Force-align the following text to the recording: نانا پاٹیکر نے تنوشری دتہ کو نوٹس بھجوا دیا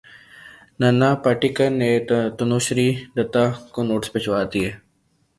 نانا 0.79 1.09
پاٹیکر 1.23 1.69
نے 1.79 1.91
تنوشری 2.37 2.89
دتہ 3.15 3.43
کو 3.73 3.79
نوٹس 3.87 4.07
بھجوا 4.13 4.39
دیا 4.53 4.69